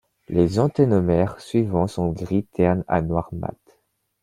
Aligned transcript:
Les 0.29 0.57
antennomères 0.57 1.39
suivants 1.39 1.85
sont 1.85 2.09
gris 2.09 2.43
terne 2.53 2.83
à 2.87 3.03
noir 3.03 3.29
mat. 3.33 3.53